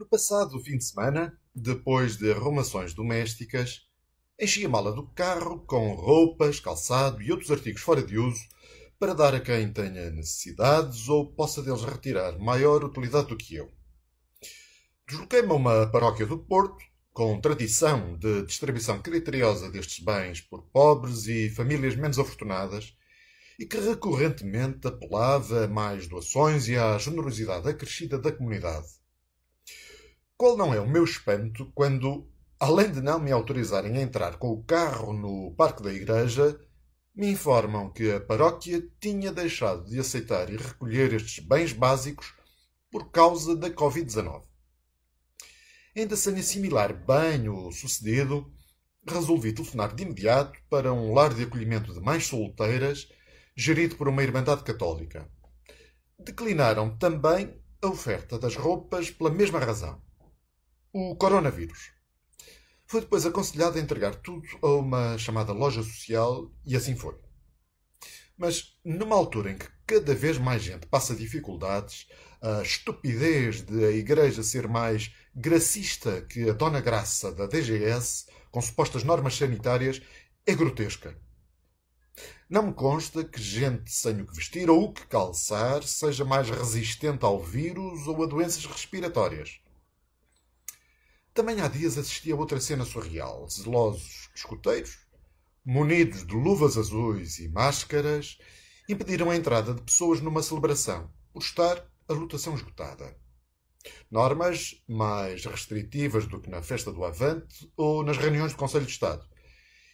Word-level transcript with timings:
No 0.00 0.06
passado 0.06 0.58
fim 0.60 0.78
de 0.78 0.84
semana, 0.84 1.38
depois 1.54 2.16
de 2.16 2.32
arrumações 2.32 2.94
domésticas, 2.94 3.86
enchi 4.40 4.64
a 4.64 4.68
mala 4.70 4.92
do 4.92 5.06
carro 5.08 5.60
com 5.66 5.92
roupas, 5.92 6.58
calçado 6.58 7.20
e 7.20 7.30
outros 7.30 7.50
artigos 7.50 7.82
fora 7.82 8.02
de 8.02 8.16
uso 8.16 8.40
para 8.98 9.14
dar 9.14 9.34
a 9.34 9.40
quem 9.40 9.70
tenha 9.70 10.10
necessidades 10.10 11.06
ou 11.06 11.30
possa 11.30 11.62
deles 11.62 11.84
retirar 11.84 12.38
maior 12.38 12.82
utilidade 12.82 13.28
do 13.28 13.36
que 13.36 13.56
eu. 13.56 13.70
Desloquei-me 15.06 15.50
a 15.50 15.54
uma 15.54 15.86
paróquia 15.88 16.24
do 16.24 16.38
Porto, 16.38 16.82
com 17.12 17.38
tradição 17.38 18.16
de 18.16 18.46
distribuição 18.46 19.02
criteriosa 19.02 19.70
destes 19.70 20.02
bens 20.02 20.40
por 20.40 20.62
pobres 20.72 21.26
e 21.26 21.50
famílias 21.50 21.94
menos 21.94 22.18
afortunadas, 22.18 22.96
e 23.58 23.66
que 23.66 23.78
recorrentemente 23.78 24.88
apelava 24.88 25.66
a 25.66 25.68
mais 25.68 26.06
doações 26.06 26.68
e 26.68 26.76
à 26.78 26.96
generosidade 26.96 27.68
acrescida 27.68 28.18
da 28.18 28.32
comunidade. 28.32 28.99
Qual 30.40 30.56
não 30.56 30.72
é 30.72 30.80
o 30.80 30.88
meu 30.88 31.04
espanto 31.04 31.70
quando, 31.74 32.26
além 32.58 32.90
de 32.90 33.02
não 33.02 33.20
me 33.20 33.30
autorizarem 33.30 33.98
a 33.98 34.00
entrar 34.00 34.38
com 34.38 34.48
o 34.48 34.64
carro 34.64 35.12
no 35.12 35.54
parque 35.54 35.82
da 35.82 35.92
igreja, 35.92 36.58
me 37.14 37.30
informam 37.30 37.92
que 37.92 38.10
a 38.10 38.22
paróquia 38.22 38.82
tinha 38.98 39.30
deixado 39.30 39.84
de 39.84 40.00
aceitar 40.00 40.48
e 40.48 40.56
recolher 40.56 41.12
estes 41.12 41.44
bens 41.44 41.74
básicos 41.74 42.32
por 42.90 43.10
causa 43.10 43.54
da 43.54 43.68
Covid-19. 43.68 44.44
Ainda 45.94 46.16
sem 46.16 46.34
assimilar 46.36 46.94
bem 46.94 47.46
o 47.50 47.70
sucedido, 47.70 48.50
resolvi 49.06 49.52
telefonar 49.52 49.94
de 49.94 50.04
imediato 50.04 50.58
para 50.70 50.90
um 50.90 51.12
lar 51.12 51.34
de 51.34 51.42
acolhimento 51.42 51.92
de 51.92 52.00
mães 52.00 52.26
solteiras, 52.26 53.06
gerido 53.54 53.94
por 53.94 54.08
uma 54.08 54.22
Irmandade 54.22 54.64
Católica. 54.64 55.30
Declinaram 56.18 56.96
também 56.96 57.54
a 57.82 57.88
oferta 57.88 58.38
das 58.38 58.56
roupas 58.56 59.10
pela 59.10 59.28
mesma 59.28 59.58
razão 59.58 60.00
o 60.92 61.14
coronavírus. 61.14 61.92
Foi 62.86 63.00
depois 63.00 63.24
aconselhado 63.24 63.78
a 63.78 63.80
entregar 63.80 64.16
tudo 64.16 64.46
a 64.62 64.68
uma 64.74 65.16
chamada 65.16 65.52
loja 65.52 65.82
social 65.82 66.50
e 66.66 66.76
assim 66.76 66.96
foi. 66.96 67.16
Mas 68.36 68.76
numa 68.84 69.14
altura 69.14 69.52
em 69.52 69.56
que 69.56 69.68
cada 69.86 70.14
vez 70.14 70.38
mais 70.38 70.62
gente 70.62 70.86
passa 70.86 71.14
dificuldades, 71.14 72.08
a 72.42 72.62
estupidez 72.62 73.62
de 73.62 73.84
a 73.84 73.90
Igreja 73.92 74.42
ser 74.42 74.66
mais 74.66 75.14
gracista 75.34 76.22
que 76.22 76.48
a 76.48 76.52
Dona 76.52 76.80
Graça 76.80 77.30
da 77.30 77.46
DGS, 77.46 78.26
com 78.50 78.60
supostas 78.60 79.04
normas 79.04 79.36
sanitárias, 79.36 80.02
é 80.44 80.54
grotesca. 80.54 81.16
Não 82.48 82.64
me 82.64 82.72
consta 82.72 83.22
que 83.22 83.40
gente 83.40 83.92
sem 83.92 84.20
o 84.20 84.26
que 84.26 84.34
vestir 84.34 84.68
ou 84.68 84.84
o 84.84 84.92
que 84.92 85.06
calçar 85.06 85.84
seja 85.84 86.24
mais 86.24 86.50
resistente 86.50 87.24
ao 87.24 87.38
vírus 87.38 88.08
ou 88.08 88.24
a 88.24 88.26
doenças 88.26 88.64
respiratórias. 88.64 89.60
Também 91.40 91.62
há 91.62 91.68
dias 91.68 91.96
assisti 91.96 92.30
a 92.30 92.36
outra 92.36 92.60
cena 92.60 92.84
surreal. 92.84 93.48
Zelosos 93.48 94.28
escuteiros, 94.34 94.98
munidos 95.64 96.26
de 96.26 96.34
luvas 96.34 96.76
azuis 96.76 97.38
e 97.38 97.48
máscaras, 97.48 98.36
impediram 98.86 99.30
a 99.30 99.36
entrada 99.36 99.72
de 99.72 99.80
pessoas 99.80 100.20
numa 100.20 100.42
celebração, 100.42 101.10
por 101.32 101.40
estar 101.40 101.82
a 102.06 102.12
lotação 102.12 102.54
esgotada. 102.54 103.16
Normas 104.10 104.84
mais 104.86 105.46
restritivas 105.46 106.26
do 106.26 106.42
que 106.42 106.50
na 106.50 106.60
festa 106.60 106.92
do 106.92 107.02
Avante 107.06 107.72
ou 107.74 108.04
nas 108.04 108.18
reuniões 108.18 108.52
do 108.52 108.58
Conselho 108.58 108.84
de 108.84 108.92
Estado, 108.92 109.26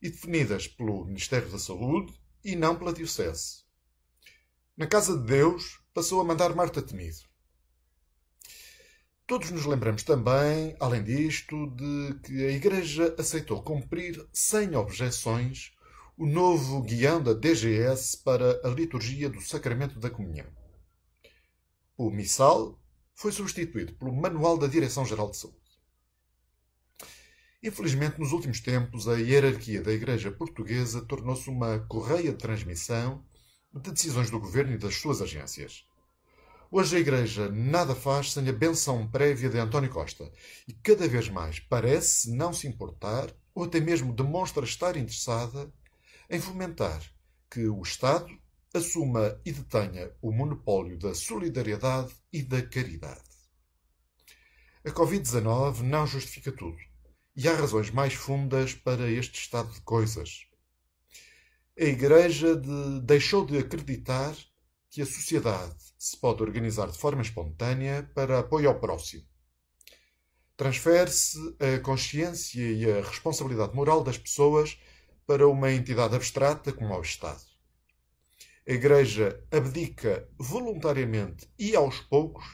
e 0.00 0.10
definidas 0.10 0.68
pelo 0.68 1.04
Ministério 1.06 1.50
da 1.50 1.58
Saúde 1.58 2.14
e 2.44 2.54
não 2.54 2.76
pela 2.76 2.92
Diocese. 2.92 3.64
Na 4.76 4.86
Casa 4.86 5.18
de 5.18 5.24
Deus 5.24 5.80
passou 5.92 6.20
a 6.20 6.24
mandar 6.24 6.54
Marta 6.54 6.80
Temido. 6.80 7.31
Todos 9.32 9.50
nos 9.50 9.64
lembramos 9.64 10.02
também, 10.02 10.76
além 10.78 11.02
disto, 11.02 11.66
de 11.68 12.20
que 12.22 12.44
a 12.44 12.50
Igreja 12.50 13.16
aceitou 13.18 13.62
cumprir 13.62 14.22
sem 14.30 14.76
objeções 14.76 15.72
o 16.18 16.26
novo 16.26 16.82
guião 16.82 17.22
da 17.22 17.32
DGS 17.32 18.18
para 18.22 18.60
a 18.62 18.68
liturgia 18.68 19.30
do 19.30 19.40
Sacramento 19.40 19.98
da 19.98 20.10
Comunhão. 20.10 20.46
O 21.96 22.10
Missal 22.10 22.78
foi 23.14 23.32
substituído 23.32 23.94
pelo 23.94 24.12
Manual 24.12 24.58
da 24.58 24.66
Direção-Geral 24.66 25.30
de 25.30 25.38
Saúde. 25.38 25.56
Infelizmente, 27.62 28.20
nos 28.20 28.32
últimos 28.32 28.60
tempos, 28.60 29.08
a 29.08 29.14
hierarquia 29.14 29.80
da 29.80 29.94
Igreja 29.94 30.30
Portuguesa 30.30 31.00
tornou-se 31.06 31.48
uma 31.48 31.78
correia 31.78 32.32
de 32.32 32.38
transmissão 32.38 33.24
de 33.72 33.92
decisões 33.92 34.30
do 34.30 34.38
governo 34.38 34.74
e 34.74 34.78
das 34.78 34.96
suas 34.96 35.22
agências. 35.22 35.86
Hoje 36.74 36.96
a 36.96 37.00
Igreja 37.00 37.50
nada 37.50 37.94
faz 37.94 38.32
sem 38.32 38.48
a 38.48 38.52
benção 38.52 39.06
prévia 39.06 39.50
de 39.50 39.58
António 39.58 39.90
Costa 39.90 40.32
e 40.66 40.72
cada 40.72 41.06
vez 41.06 41.28
mais 41.28 41.60
parece 41.60 42.34
não 42.34 42.50
se 42.50 42.66
importar 42.66 43.30
ou 43.54 43.64
até 43.64 43.78
mesmo 43.78 44.10
demonstra 44.14 44.64
estar 44.64 44.96
interessada 44.96 45.70
em 46.30 46.40
fomentar 46.40 47.02
que 47.50 47.68
o 47.68 47.82
Estado 47.82 48.26
assuma 48.72 49.38
e 49.44 49.52
detenha 49.52 50.12
o 50.22 50.32
monopólio 50.32 50.98
da 50.98 51.14
solidariedade 51.14 52.14
e 52.32 52.42
da 52.42 52.62
caridade. 52.62 53.20
A 54.82 54.88
Covid-19 54.88 55.80
não 55.80 56.06
justifica 56.06 56.50
tudo 56.50 56.78
e 57.36 57.46
há 57.48 57.54
razões 57.54 57.90
mais 57.90 58.14
fundas 58.14 58.72
para 58.72 59.10
este 59.10 59.38
estado 59.38 59.70
de 59.74 59.82
coisas. 59.82 60.46
A 61.78 61.84
Igreja 61.84 62.56
de, 62.56 63.00
deixou 63.02 63.44
de 63.44 63.58
acreditar 63.58 64.34
que 64.92 65.00
a 65.00 65.06
sociedade 65.06 65.74
se 65.98 66.14
pode 66.18 66.42
organizar 66.42 66.86
de 66.90 66.98
forma 66.98 67.22
espontânea 67.22 68.02
para 68.14 68.40
apoio 68.40 68.68
ao 68.68 68.78
próximo. 68.78 69.26
Transfere-se 70.54 71.38
a 71.58 71.80
consciência 71.80 72.60
e 72.60 72.84
a 72.90 73.02
responsabilidade 73.02 73.74
moral 73.74 74.04
das 74.04 74.18
pessoas 74.18 74.78
para 75.26 75.48
uma 75.48 75.72
entidade 75.72 76.14
abstrata 76.14 76.74
como 76.74 76.92
ao 76.92 77.00
Estado. 77.00 77.40
A 78.68 78.72
Igreja 78.72 79.42
abdica 79.50 80.28
voluntariamente 80.38 81.50
e 81.58 81.74
aos 81.74 81.98
poucos 82.00 82.44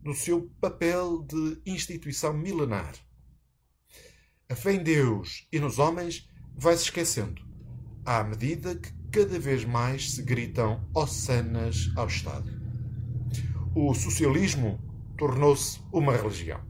do 0.00 0.14
seu 0.14 0.48
papel 0.60 1.22
de 1.22 1.60
instituição 1.66 2.32
milenar. 2.32 2.94
A 4.48 4.54
fé 4.54 4.74
em 4.74 4.84
Deus 4.84 5.48
e 5.50 5.58
nos 5.58 5.80
homens 5.80 6.30
vai 6.54 6.76
se 6.76 6.84
esquecendo, 6.84 7.42
à 8.04 8.22
medida 8.22 8.76
que 8.76 8.97
cada 9.10 9.38
vez 9.38 9.64
mais 9.64 10.12
se 10.12 10.22
gritam 10.22 10.80
ossanas 10.94 11.90
ao 11.96 12.06
Estado. 12.06 12.50
O 13.74 13.94
socialismo 13.94 14.78
tornou-se 15.16 15.80
uma 15.92 16.16
religião. 16.16 16.60